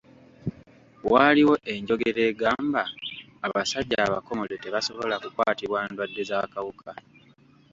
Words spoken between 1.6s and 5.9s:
enjogera egamba; abasajja abakomole tebasobola kukwatibwa